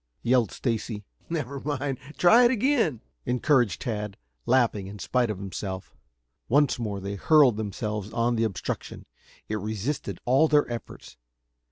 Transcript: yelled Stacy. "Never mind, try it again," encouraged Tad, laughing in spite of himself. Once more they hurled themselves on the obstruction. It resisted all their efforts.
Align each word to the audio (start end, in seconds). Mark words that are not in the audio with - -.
yelled 0.23 0.49
Stacy. 0.51 1.05
"Never 1.29 1.59
mind, 1.59 1.99
try 2.17 2.43
it 2.43 2.49
again," 2.49 3.01
encouraged 3.27 3.81
Tad, 3.81 4.17
laughing 4.47 4.87
in 4.87 4.97
spite 4.97 5.29
of 5.29 5.37
himself. 5.37 5.95
Once 6.49 6.79
more 6.79 6.99
they 6.99 7.13
hurled 7.17 7.55
themselves 7.57 8.11
on 8.11 8.35
the 8.35 8.43
obstruction. 8.43 9.05
It 9.47 9.59
resisted 9.59 10.17
all 10.25 10.47
their 10.47 10.67
efforts. 10.71 11.17